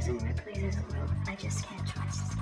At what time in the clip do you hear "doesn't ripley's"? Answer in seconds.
0.00-0.64